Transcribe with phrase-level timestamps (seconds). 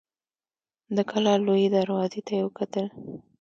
[0.95, 2.87] د کلا لويي دروازې ته يې وکتل.